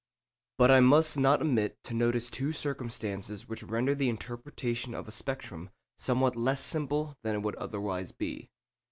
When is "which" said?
3.47-3.61